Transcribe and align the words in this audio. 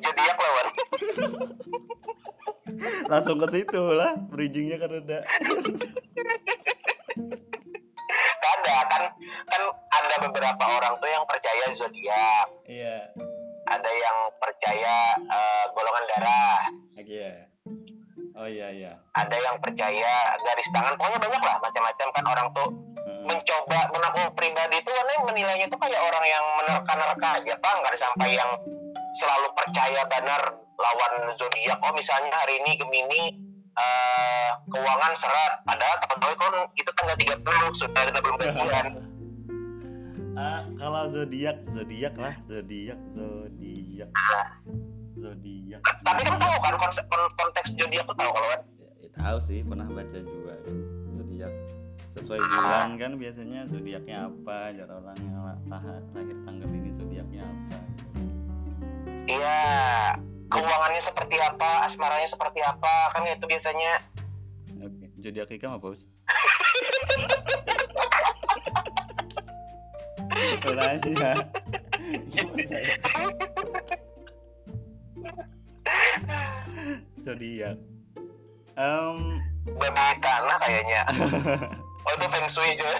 zodiak 0.00 0.36
lawan 0.38 0.66
langsung 3.12 3.36
ke 3.38 3.46
situ 3.52 3.82
lah 3.92 4.16
bridgingnya 4.30 4.76
kan 4.80 4.90
udah 4.90 5.22
ada 8.42 8.76
kan 8.88 9.02
kan 9.48 9.62
ada 9.92 10.14
beberapa 10.28 10.64
orang 10.80 10.94
tuh 11.00 11.08
yang 11.10 11.24
percaya 11.26 11.64
zodiak. 11.74 12.46
Iya. 12.68 13.10
Ada 13.68 13.90
yang 13.90 14.18
percaya 14.36 14.96
eh, 15.16 15.64
golongan 15.72 16.04
darah. 16.14 16.60
Lagi 16.98 17.14
ya? 17.16 17.32
Oh 18.32 18.48
iya 18.48 18.68
iya. 18.72 18.92
Ada 19.16 19.36
yang 19.36 19.56
percaya 19.60 20.12
garis 20.40 20.68
tangan. 20.72 20.96
Pokoknya 20.96 21.20
banyak 21.20 21.42
lah 21.42 21.56
macam-macam 21.60 22.08
kan 22.12 22.24
orang 22.26 22.48
tuh 22.56 22.68
Mm-mm. 23.02 23.24
mencoba 23.28 23.78
menurut 23.92 24.08
aku 24.08 24.22
pribadi 24.34 24.76
tuh 24.82 24.92
karena 24.92 25.12
menilainya 25.26 25.66
tuh 25.68 25.78
kayak 25.78 26.00
orang 26.00 26.24
yang 26.26 26.44
menerka-nerka 26.60 27.28
aja 27.40 27.52
pak. 27.60 27.72
Nggak 27.80 27.92
ada 27.92 28.00
sampai 28.00 28.28
yang 28.34 28.50
selalu 29.12 29.48
percaya 29.54 30.02
benar 30.08 30.42
lawan 30.76 31.12
zodiak. 31.36 31.78
Oh 31.84 31.92
misalnya 31.92 32.32
hari 32.32 32.58
ini 32.64 32.76
gemini 32.76 33.22
eh, 33.72 34.50
keuangan 34.68 35.12
seret 35.16 35.64
padahal 35.64 35.96
tahu 36.04 36.34
kan 36.36 36.54
itu 36.76 36.90
tanggal 36.92 37.16
30 37.16 37.80
sudah 37.80 38.00
ada 38.04 38.20
belum 38.20 38.36
gajian 38.36 38.86
ah 40.40 40.64
kalau 40.80 41.08
zodiak 41.12 41.60
zodiak 41.68 42.14
lah 42.16 42.34
zodiak 42.48 43.00
zodiak. 43.08 44.08
Zodiak. 45.12 45.80
Tapi 46.02 46.20
kan 46.24 46.34
tahu 46.40 46.56
kan 46.64 46.74
konsep 46.80 47.04
kon- 47.06 47.32
konteks 47.36 47.76
zodiak 47.76 48.04
tuh 48.08 48.16
tahu 48.16 48.32
kalau 48.32 48.48
kan? 48.48 48.60
Ya, 48.80 48.90
ya, 49.04 49.08
tahu 49.12 49.38
sih 49.44 49.60
pernah 49.62 49.86
baca 49.86 50.18
juga 50.18 50.52
kan 50.64 50.76
zodiak. 51.20 51.52
Sesuai 52.12 52.40
bulan 52.40 52.88
kan 52.96 53.12
biasanya 53.16 53.60
zodiaknya 53.68 54.28
apa 54.28 54.72
jar 54.72 54.88
orang 54.88 55.16
yang 55.20 55.36
la- 55.36 55.62
lah- 55.68 56.04
lahir 56.12 56.36
tanggal 56.44 56.68
ini 56.68 56.91
iya. 59.38 59.60
Keuangannya 60.52 61.00
seperti 61.00 61.36
apa? 61.40 61.88
Asmaranya 61.88 62.28
seperti 62.28 62.60
apa? 62.60 63.16
Kan 63.16 63.24
itu 63.24 63.46
biasanya. 63.48 64.04
Oke 64.82 65.12
zodiak 65.22 65.54
Ika 65.54 65.70
apa 65.70 65.78
bos 65.78 66.10
Nanya. 70.62 71.36
Ya, 72.32 72.44
zodiak. 77.14 77.76
Em, 78.74 79.18
babi 79.68 80.06
tanah 80.18 80.56
kayaknya. 80.64 81.02
Oh 82.02 82.12
itu 82.16 82.26
feng 82.32 82.48
shui 82.48 82.72
juga. 82.74 82.96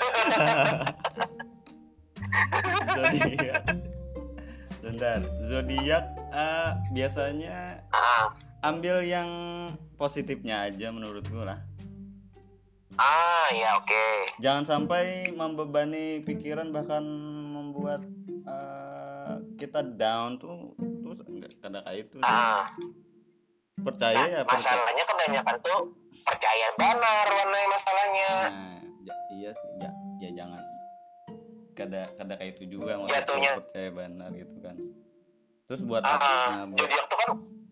Zodiak. 2.92 3.62
Bentar. 4.84 5.20
Zodiak 5.48 6.04
eh, 6.32 6.70
biasanya 6.90 7.84
ah. 7.92 8.32
ambil 8.64 9.04
yang 9.04 9.28
positifnya 9.94 10.66
aja 10.66 10.88
menurutku 10.88 11.36
lah. 11.36 11.60
Ah 12.96 13.48
ya 13.52 13.76
oke. 13.76 14.04
Jangan 14.38 14.64
sampai 14.64 15.32
membebani 15.32 16.20
pikiran 16.22 16.72
bahkan 16.72 17.04
membuat 17.52 18.04
eh, 18.44 19.34
kita 19.56 19.80
down 19.84 20.36
tuh 20.36 20.72
terus 20.76 21.20
enggak 21.24 21.52
kada 21.60 21.80
kayak 21.84 22.08
itu. 22.08 22.16
Ah. 22.20 22.64
Percaya 23.78 24.28
ya 24.28 24.40
Nah, 24.40 24.46
percaya. 24.46 24.76
masalahnya 24.78 25.04
kebanyakan 25.08 25.56
tuh 25.60 25.80
percaya 26.22 26.66
benar 26.76 27.26
warna 27.28 27.58
masalahnya. 27.68 28.30
Nah 28.52 28.78
iya 29.32 29.50
sih 29.50 29.70
ya, 29.80 29.90
ya 30.20 30.30
jangan. 30.36 30.60
Kada 31.72 32.02
kada 32.14 32.36
kayak 32.36 32.60
itu 32.60 32.76
juga 32.78 33.00
maksudnya 33.00 33.24
Jatuhnya. 33.24 33.52
percaya 33.58 33.88
benar 33.90 34.30
gitu 34.36 34.56
kan 34.60 34.76
terus 35.72 35.88
buat 35.88 36.04
ah 36.04 36.20
apa 36.20 36.28
nah, 36.52 36.64
buat 36.68 36.84
zodiak 36.84 37.04
tuh 37.08 37.16
kan 37.16 37.30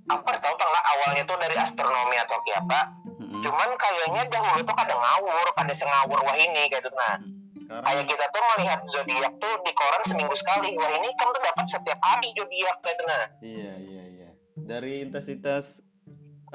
apa 0.09 0.31
tahu 0.41 0.55
kan 0.57 0.67
nggak 0.73 0.87
awalnya 0.89 1.23
tuh 1.29 1.37
dari 1.37 1.57
astronomi 1.61 2.17
atau 2.17 2.41
apa 2.41 2.81
Mm-mm. 3.21 3.45
cuman 3.45 3.69
kayaknya 3.77 4.23
dahulu 4.33 4.65
tuh 4.65 4.73
kadang 4.73 4.97
ngawur 4.97 5.47
kadang 5.53 5.77
sengawur 5.77 6.17
wah 6.25 6.33
ini 6.41 6.65
gitu 6.73 6.89
nah 6.97 7.21
sekarang 7.61 7.85
kayak 7.85 8.05
kita 8.09 8.25
tuh 8.33 8.43
melihat 8.57 8.81
zodiak 8.89 9.33
tuh 9.37 9.55
di 9.69 9.73
koran 9.77 10.03
seminggu 10.09 10.33
sekali 10.33 10.73
wah 10.81 10.91
ini 10.97 11.13
kan 11.13 11.29
tuh 11.29 11.43
dapat 11.45 11.67
setiap 11.69 12.01
hari 12.01 12.33
zodiak 12.33 12.77
gitu 12.81 13.03
nah 13.05 13.25
Iya 13.45 13.73
iya 13.85 14.05
iya. 14.09 14.29
Dari 14.57 15.05
intensitas 15.05 15.85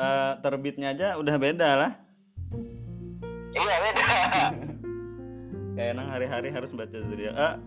eh, 0.01 0.33
terbitnya 0.41 0.97
aja 0.97 1.21
udah 1.21 1.35
beda 1.37 1.69
lah. 1.77 1.91
iya 3.53 3.75
beda 3.85 4.03
Kayak 5.77 5.93
nang 5.93 6.09
hari-hari 6.09 6.49
harus 6.49 6.73
baca 6.73 6.97
zodiak. 7.05 7.35
Ah, 7.37 7.59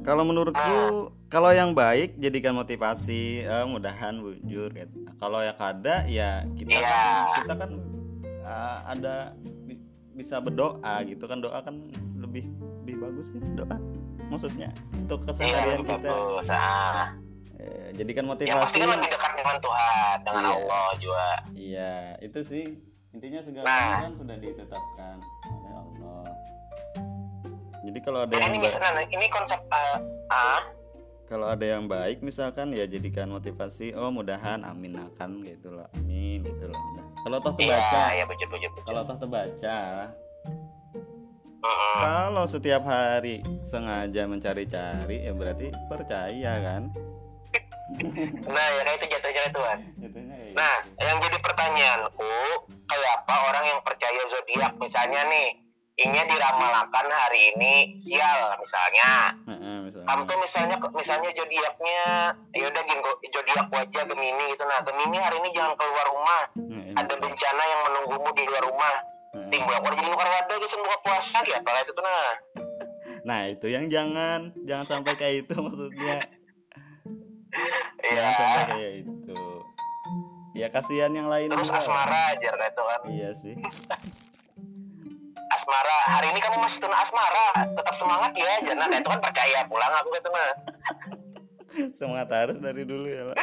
kalau 0.00 0.22
menurutku 0.22 0.78
kalau 1.26 1.50
yang 1.50 1.72
baik 1.72 2.16
jadikan 2.16 2.52
motivasi, 2.52 3.42
eh, 3.42 3.64
mudahan 3.64 4.16
bujur 4.16 4.70
gitu. 4.70 4.96
Nah, 5.02 5.14
kalau 5.14 5.38
yang 5.38 5.54
kada 5.54 6.06
ya 6.06 6.44
kita 6.54 6.72
Iya. 6.72 6.82
kan, 6.82 7.26
kita 7.36 7.54
kan 7.54 7.70
eh, 8.40 8.78
ada 8.88 9.14
bi- 9.38 9.82
bisa 10.14 10.38
berdoa 10.38 10.80
gitu 11.04 11.24
kan 11.24 11.38
doa 11.38 11.60
kan 11.60 11.76
lebih 12.16 12.48
lebih 12.80 12.94
bagus 12.98 13.28
ya 13.30 13.40
doa. 13.54 13.76
Maksudnya 14.26 14.68
untuk 14.94 15.24
keseharian 15.24 15.80
lebih 15.80 15.88
kita 15.90 16.08
bagus 16.08 16.46
ah 16.48 17.12
eh, 17.54 17.92
jadikan 17.92 18.24
pasti 18.24 18.44
motivasi. 18.46 18.76
kan 18.78 18.88
lebih 18.94 19.10
dekat 19.10 19.32
dengan 19.34 19.56
Tuhan 19.58 20.16
dengan 20.22 20.42
Iya. 20.42 20.52
Allah 20.54 20.88
juga 20.96 21.26
Iya, 21.50 21.94
itu 22.20 22.40
sih 22.42 22.64
intinya 23.10 23.40
segala 23.40 23.64
Nah. 23.64 23.98
kan 24.02 24.12
sudah 24.14 24.36
ditetapkan. 24.36 25.16
Jadi 27.88 27.98
kalau 28.04 28.28
ada 28.28 28.36
yang 28.36 28.52
ini 28.52 28.68
ini 29.16 29.26
konsep 29.32 29.56
uh, 29.72 29.96
ah 30.28 30.60
kalau 31.28 31.48
ada 31.48 31.64
yang 31.64 31.88
baik 31.88 32.20
misalkan 32.20 32.72
ya 32.72 32.84
jadikan 32.88 33.28
motivasi. 33.32 33.92
Oh, 33.96 34.08
mudahan 34.12 34.64
amin 34.64 34.96
akan 34.96 35.44
gitu 35.44 35.72
loh. 35.72 35.88
Amin 35.96 36.40
gitu 36.44 36.68
loh. 36.68 36.76
Nah, 36.96 37.04
kalau 37.24 37.36
toh 37.40 37.52
terbaca, 37.56 38.12
iya 38.12 38.20
ya 38.20 38.24
bujur 38.24 38.48
bujur 38.48 38.68
bujur 38.72 38.84
kalau 38.88 39.02
toh 39.04 39.16
terbaca, 39.20 39.80
Mm-mm. 41.60 41.94
kalau 42.00 42.44
setiap 42.48 42.84
hari 42.84 43.44
sengaja 43.60 44.24
mencari-cari 44.24 45.28
ya 45.28 45.32
berarti 45.36 45.68
percaya 45.88 46.52
kan? 46.64 46.82
nah 48.52 48.66
ya 48.68 48.80
kayak 48.84 48.96
itu 49.00 49.06
jatuhnya 49.16 49.48
Tuhan 49.48 49.78
Nah, 50.52 50.76
gitu. 50.84 51.00
yang 51.08 51.18
jadi 51.24 51.38
pertanyaanku, 51.40 52.34
kayak 52.84 53.10
apa 53.16 53.34
orang 53.48 53.64
yang 53.64 53.80
percaya 53.80 54.22
zodiak 54.28 54.72
misalnya 54.76 55.24
nih, 55.30 55.48
ini 55.98 56.18
diramalkan 56.24 57.06
hari 57.08 57.52
ini 57.52 57.72
sial 57.98 58.54
misalnya. 58.56 59.34
Heeh, 59.44 59.76
misalnya. 59.82 60.06
Kamu 60.06 60.20
tuh 60.24 60.38
misalnya 60.38 60.76
misalnya 60.88 61.30
zodiaknya, 61.32 62.02
ya 62.54 62.64
udah 62.66 62.82
gini 62.82 63.00
kok, 63.00 63.16
zodiak 63.24 63.66
wajah 63.68 64.02
Gemini 64.06 64.44
gitu. 64.48 64.62
Nah, 64.62 64.78
Gemini 64.80 65.18
hari 65.18 65.36
ini 65.42 65.50
jangan 65.50 65.74
keluar 65.74 66.06
rumah. 66.08 66.42
Heeh, 66.54 66.94
Ada 66.94 67.14
bencana 67.14 67.62
yang 67.64 67.80
menunggumu 67.84 68.30
di 68.32 68.42
luar 68.44 68.62
rumah. 68.64 68.94
Heeh. 69.28 69.50
Timbul 69.50 69.74
aku 69.74 69.86
jadi 69.92 70.06
luar 70.06 70.28
wadah 70.30 70.56
guys 70.56 70.74
buka 70.74 70.96
puasa 71.02 71.38
ya, 71.42 71.58
kalau 71.60 71.80
itu 71.80 71.92
tuh 71.92 72.02
nah. 72.02 72.30
Nah, 73.28 73.40
itu 73.44 73.66
yang 73.66 73.90
jangan 73.90 74.54
jangan 74.62 74.86
sampai 74.86 75.12
kayak 75.12 75.44
itu 75.44 75.54
maksudnya. 75.58 76.22
Jangan 77.98 78.14
Iya. 78.30 78.38
sampai 78.38 78.62
kayak 78.70 78.92
itu. 79.02 79.40
Ya 80.54 80.66
kasihan 80.70 81.12
yang 81.12 81.26
lain 81.26 81.50
Terus 81.50 81.68
juga. 81.68 81.78
asmara 81.78 82.20
aja 82.32 82.50
kayak 82.50 82.72
itu 82.72 82.82
kan. 82.82 83.00
Iya 83.04 83.30
sih. 83.34 83.54
Asmara, 85.68 86.00
hari 86.08 86.26
ini 86.32 86.40
kamu 86.40 86.64
masih 86.64 86.80
tuna 86.80 86.96
asmara, 86.96 87.48
tetap 87.76 87.92
semangat 87.92 88.32
ya. 88.40 88.72
Jangan 88.72 88.88
kayak 88.88 89.04
itu 89.04 89.10
kan 89.12 89.20
percaya 89.20 89.58
pulang 89.68 89.92
aku 90.00 90.08
gitu 90.16 90.28
nah. 90.32 90.52
Semangat 91.92 92.28
harus 92.32 92.56
dari 92.56 92.88
dulu 92.88 93.04
ya, 93.04 93.28
Pak. 93.28 93.36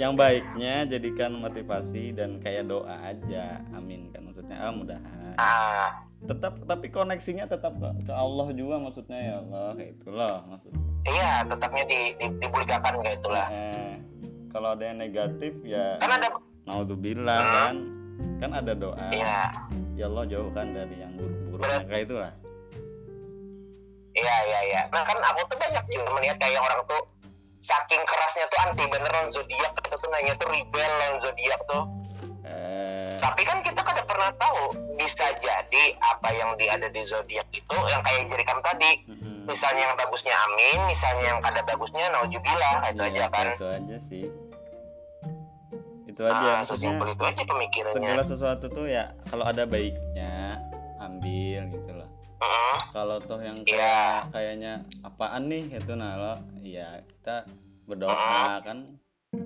yang 0.00 0.16
baiknya 0.16 0.88
jadikan 0.88 1.36
motivasi 1.36 2.16
dan 2.16 2.40
kayak 2.40 2.72
doa 2.72 2.96
aja. 3.04 3.60
Amin 3.76 4.08
kan 4.16 4.32
maksudnya. 4.32 4.56
Ah, 4.64 4.72
mudahan. 4.72 5.36
Ah, 5.36 6.08
Tetap 6.24 6.64
tapi 6.64 6.88
koneksinya 6.88 7.44
tetap 7.44 7.76
ke, 7.76 8.08
ke 8.08 8.12
Allah 8.16 8.48
juga 8.56 8.80
maksudnya 8.80 9.20
ya 9.20 9.34
Allah 9.44 9.76
kayak 9.76 9.92
itu 9.92 10.08
loh 10.08 10.40
maksudnya. 10.48 10.80
iya 11.04 11.44
tetapnya 11.44 11.84
di, 11.84 12.00
di 12.16 12.26
dibulgakan 12.40 13.04
kayak 13.04 13.20
itulah. 13.20 13.44
Eh, 13.52 14.00
kalau 14.48 14.72
ada 14.72 14.88
yang 14.88 14.96
negatif 14.96 15.52
ya 15.68 16.00
Kan 16.00 16.16
ada 16.16 16.32
naudzubillah 16.64 17.38
Hmm. 17.38 17.52
kan. 17.52 17.74
Kan 18.36 18.50
ada 18.52 18.72
doa. 18.72 19.06
iya 19.10 19.50
Ya 19.94 20.06
Allah 20.06 20.24
jauhkan 20.24 20.70
dari 20.70 20.96
yang 20.96 21.12
buruk-buruk. 21.14 21.62
Nah, 21.62 21.82
kayak 21.84 22.02
itulah. 22.04 22.32
iya 24.12 24.36
iya 24.44 24.60
iya. 24.64 24.80
Nah 24.88 25.02
kan 25.02 25.18
aku 25.24 25.40
tuh 25.44 25.56
banyak 25.56 25.84
juga 25.88 26.08
melihat 26.12 26.36
kayak 26.36 26.60
orang 26.60 26.80
tuh 26.84 27.02
saking 27.58 28.02
kerasnya 28.04 28.46
tuh 28.46 28.58
anti 28.60 28.84
bener 28.84 29.08
lawan 29.08 29.30
zodiak 29.30 29.72
itu 29.72 29.96
tuh 29.96 30.08
nanya 30.08 30.32
tuh 30.36 30.46
rebel 30.48 30.90
lawan 31.00 31.16
zodiak 31.18 31.60
tuh. 31.64 31.82
Eh, 32.44 33.16
Tapi 33.18 33.42
kan 33.42 33.58
kita 33.60 33.80
kan 33.80 33.96
pernah 34.04 34.30
tahu 34.36 34.62
bisa 34.94 35.26
jadi 35.36 35.84
apa 35.96 36.28
yang 36.30 36.54
di 36.54 36.66
ada 36.68 36.86
di 36.86 37.02
zodiak 37.02 37.48
itu 37.50 37.76
yang 37.88 38.02
kayak 38.02 38.28
jerikan 38.28 38.58
tadi. 38.60 38.92
mm-mm. 39.06 39.32
Misalnya 39.44 39.82
yang 39.84 39.96
bagusnya 39.96 40.34
amin, 40.42 40.78
misalnya 40.86 41.24
yang 41.26 41.40
kada 41.40 41.60
bagusnya 41.62 42.04
naujubillah 42.10 42.74
itu 42.86 43.02
Iya, 43.02 43.10
aja 43.10 43.26
kan. 43.28 43.46
Itu 43.52 43.66
aja 43.68 43.96
sih. 44.00 44.24
Itu 46.14 46.22
aja 46.22 46.38
Ah, 46.38 46.56
maksudnya. 46.62 46.94
itu 47.04 47.24
aja 47.24 47.42
pemikirannya. 47.44 47.94
Segala 47.96 48.22
sesuatu 48.22 48.66
tuh 48.68 48.86
ya 48.86 49.04
kalau 49.26 49.42
ada 49.42 49.64
baiknya 49.64 50.62
ambil 50.96 51.62
gitu 51.68 51.92
loh. 51.92 52.08
Mm-mm. 52.36 52.76
kalau 52.92 53.16
toh 53.18 53.40
yang 53.40 53.56
Iya. 53.60 53.72
kayak 53.72 54.20
kayaknya 54.30 54.72
apaan 55.00 55.48
nih 55.48 55.64
gitu 55.72 55.94
nah 55.94 56.14
lo 56.14 56.34
ya 56.60 57.00
kita 57.02 57.48
berdoa 57.84 58.14
kan 58.60 58.84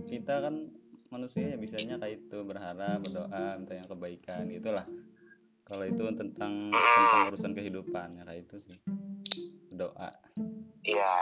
kita 0.05 0.43
kan 0.43 0.67
manusia 1.09 1.47
ya 1.47 1.56
bisanya 1.56 1.94
kayak 1.97 2.20
itu 2.20 2.43
berharap 2.43 2.99
berdoa 3.00 3.55
minta 3.55 3.73
yang 3.73 3.87
kebaikan 3.87 4.50
gitulah 4.50 4.82
kalau 5.62 5.85
itu 5.85 6.03
tentang 6.12 6.69
tentang 6.69 7.23
urusan 7.29 7.53
kehidupan 7.55 8.09
ya 8.14 8.23
kayak 8.25 8.41
itu 8.43 8.56
sih 8.62 8.79
doa 9.71 10.11
Iya. 10.82 11.14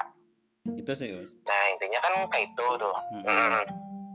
itu 0.73 0.93
sih 0.93 1.13
Us. 1.13 1.37
Nah 1.43 1.63
intinya 1.69 1.99
kan 2.01 2.13
kayak 2.27 2.47
itu 2.49 2.67
tuh. 2.77 2.97
Mm-mm. 3.13 3.27
Mm. 3.27 3.63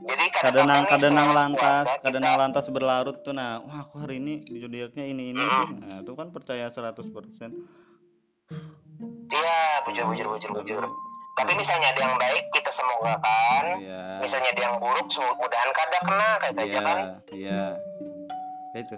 Jadi 0.01 0.25
kadang 0.33 0.65
kadang 0.89 1.13
lantas 1.29 1.85
kadang 2.01 2.23
lantas 2.25 2.65
berlarut 2.73 3.21
tuh 3.21 3.37
nah 3.37 3.61
wah 3.61 3.85
aku 3.85 4.01
hari 4.01 4.17
ini 4.17 4.41
di 4.41 4.57
zodiaknya 4.57 5.05
ini 5.05 5.29
ini 5.29 5.37
sih 5.41 5.69
nah 5.77 6.01
itu 6.01 6.11
kan 6.17 6.33
percaya 6.33 6.67
100% 6.67 7.05
Iya, 9.31 9.61
bujur 9.87 10.05
bujur 10.11 10.27
bujur 10.27 10.51
bujur. 10.51 10.83
Tapi 11.33 11.51
misalnya 11.55 11.95
ada 11.95 12.01
yang 12.03 12.15
baik 12.19 12.51
kita 12.51 12.69
semoga 12.69 13.17
kan. 13.17 13.79
iya 13.79 14.19
Misalnya 14.19 14.51
ada 14.51 14.61
yang 14.61 14.75
buruk 14.77 15.07
mudah-mudahan 15.07 15.69
kada 15.71 15.97
kena 16.03 16.29
kayak 16.37 16.53
aja 16.53 16.63
iya 16.67 16.81
kan. 16.83 16.97
iya 17.31 17.63
Kayak 18.75 18.83
itu 18.85 18.95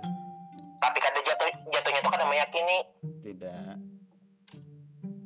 Tapi 0.81 0.97
kada 0.99 1.19
jatuh 1.21 1.47
jatuhnya 1.69 1.99
tuh 2.01 2.11
kada 2.11 2.25
meyakini. 2.25 2.77
tidak 3.21 3.77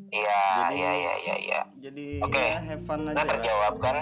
Iya, 0.08 0.40
iya, 0.72 0.92
iya, 0.94 1.14
iya, 1.20 1.36
iya. 1.38 1.60
jadi 1.84 2.06
Oke. 2.24 2.40
ya 2.40 2.60
have 2.64 2.84
fun 2.84 3.04
Nah 3.04 3.12
aja 3.12 3.24
lah 3.24 3.28
terjawab 3.28 3.74
kan? 3.80 3.96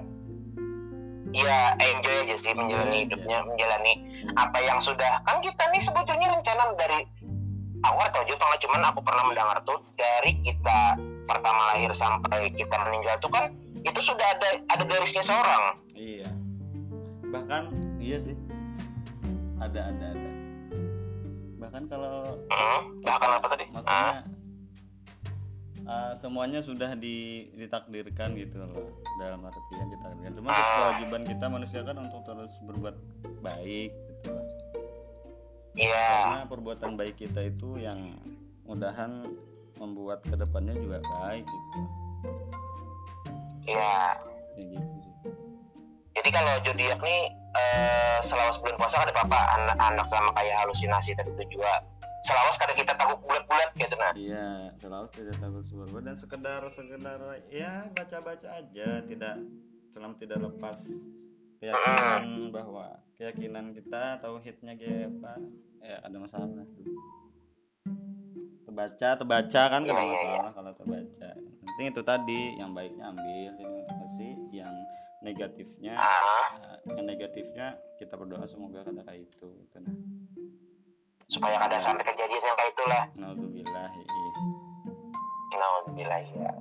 Iya, 1.36 1.76
enjoy 1.76 2.16
aja 2.24 2.36
sih 2.40 2.52
menjalani 2.56 2.88
Enjoy 2.88 3.02
hidupnya, 3.12 3.38
menjalani 3.44 3.94
apa 4.40 4.58
yang 4.64 4.80
sudah 4.80 5.20
kan 5.28 5.44
kita 5.44 5.64
nih 5.76 5.84
sebetulnya 5.84 6.32
rencana 6.32 6.72
dari 6.80 7.04
aku 7.84 7.96
nggak 8.00 8.12
tahu 8.16 8.24
juga 8.26 8.40
Bang, 8.48 8.60
cuman 8.64 8.82
aku 8.88 9.00
pernah 9.04 9.24
mendengar 9.28 9.58
tuh 9.68 9.80
dari 10.00 10.32
kita 10.42 10.80
pertama 11.28 11.62
lahir 11.76 11.92
sampai 11.92 12.50
kita 12.56 12.76
meninggal 12.88 13.20
tuh 13.20 13.30
kan 13.30 13.52
itu 13.84 14.00
sudah 14.00 14.26
ada 14.26 14.50
ada 14.72 14.84
garisnya 14.88 15.22
seorang. 15.22 15.78
iya. 15.94 16.30
Bahkan 17.30 17.64
iya 18.00 18.18
sih. 18.24 18.36
Ada 19.60 19.92
ada 19.92 20.06
ada. 20.16 20.30
Bahkan 21.60 21.84
kalau 21.92 22.40
Hmm, 22.48 22.82
bahkan 23.04 23.30
apa 23.36 23.48
tadi? 23.52 23.66
Maksudnya 23.70 24.10
uh, 24.24 24.35
semuanya 26.18 26.60
sudah 26.60 26.98
di, 26.98 27.46
ditakdirkan 27.54 28.34
gitu 28.34 28.58
loh 28.58 28.98
dalam 29.22 29.46
artian 29.46 29.88
ditakdirkan 29.94 30.34
cuma 30.34 30.50
Ah. 30.50 30.66
kewajiban 30.92 31.24
kita 31.24 31.46
manusia 31.46 31.82
kan 31.86 31.96
untuk 31.98 32.26
terus 32.26 32.52
berbuat 32.62 32.96
baik 33.40 33.92
gitu 33.94 34.30
loh. 34.34 34.48
Iya, 35.76 36.08
karena 36.08 36.48
perbuatan 36.48 36.96
baik 36.96 37.20
kita 37.20 37.44
itu 37.44 37.76
yang 37.78 38.16
mudahan 38.64 39.28
membuat 39.76 40.24
ke 40.24 40.34
depannya 40.34 40.72
juga 40.74 41.04
baik 41.04 41.44
gitu 41.44 41.80
iya. 43.68 44.16
ya 44.56 44.72
gitu 44.72 44.98
sih 45.04 45.14
Jadi 46.16 46.30
kalau 46.32 46.54
zodiak 46.64 47.00
nih 47.04 47.22
eh, 47.54 48.18
selama 48.24 48.56
sebulan 48.56 48.76
puasa 48.80 49.04
ada 49.04 49.12
apa 49.14 49.40
anak-anak 49.60 50.08
sama 50.08 50.32
kayak 50.34 50.56
halusinasi 50.64 51.12
tadi 51.14 51.28
itu 51.36 51.60
juga. 51.60 51.84
Selawas 52.26 52.58
kadang 52.58 52.78
kita 52.82 52.94
tahu 52.98 53.22
bulat-bulat 53.22 53.70
gitu 53.78 53.96
nah. 54.02 54.10
Iya, 54.18 54.74
selalu 54.82 55.08
tidak 55.14 55.38
takut 55.38 55.62
suara 55.62 56.00
dan 56.02 56.16
sekedar 56.18 56.62
sekedar 56.74 57.22
ya 57.54 57.86
baca-baca 57.94 58.48
aja, 58.50 58.90
tidak 59.06 59.36
selama 59.94 60.18
tidak 60.18 60.42
lepas 60.42 60.80
keyakinan 61.62 62.50
bahwa 62.50 62.98
keyakinan 63.14 63.78
kita 63.78 64.18
tauhidnya 64.26 64.74
kayak 64.74 65.14
apa 65.14 65.34
ya 65.86 65.98
ada 66.02 66.18
masalah. 66.18 66.50
Terbaca, 68.66 69.10
terbaca 69.22 69.62
kan 69.72 69.80
gak 69.88 69.94
ada 69.94 70.04
iya, 70.04 70.12
masalah 70.12 70.52
kalau 70.52 70.72
terbaca. 70.74 71.30
Yang 71.38 71.64
penting 71.64 71.88
itu 71.94 72.02
tadi 72.02 72.42
yang 72.58 72.76
baiknya 72.76 73.06
ambil, 73.08 73.54
yang 73.56 73.74
kasih, 73.88 74.36
yang 74.52 74.74
negatifnya 75.24 75.94
ya, 75.98 76.74
yang 76.86 77.06
negatifnya 77.06 77.68
kita 77.98 78.14
berdoa 78.14 78.46
semoga 78.46 78.86
kayak 78.86 79.26
itu 79.26 79.48
gitu 79.64 79.78
nah. 79.82 79.96
Supaya 81.26 81.58
kada 81.58 81.78
sampai 81.82 82.06
kejadian 82.06 82.44
yang 82.44 82.58
kayak 82.58 82.72
itulah. 82.74 83.04
Nauzubillah. 83.18 83.90
Alhamdulillah 85.56 86.22
ya. 86.36 86.52